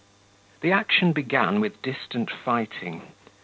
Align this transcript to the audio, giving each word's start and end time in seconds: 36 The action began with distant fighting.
36 0.61 0.61
The 0.61 0.71
action 0.71 1.13
began 1.13 1.61
with 1.61 1.79
distant 1.83 2.31
fighting. 2.31 3.03